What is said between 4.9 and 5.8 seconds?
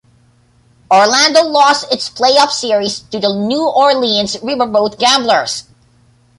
Gamblers.